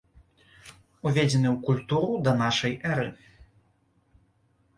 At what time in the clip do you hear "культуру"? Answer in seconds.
1.67-2.15